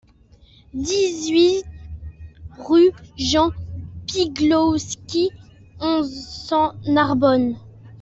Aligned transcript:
dix-huit 0.73 1.63
rue 2.57 2.91
Jean 3.19 3.51
Piglowski, 4.07 5.29
onze, 5.79 6.27
cent, 6.47 6.73
Narbonne 6.87 7.55